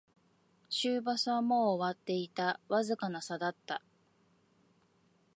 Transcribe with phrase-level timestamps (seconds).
[0.71, 3.83] 終バスはもう終わっていた、わずかな差だった